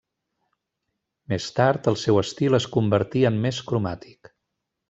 [1.33, 4.33] Més tard, el seu estil es convertí en més cromàtic.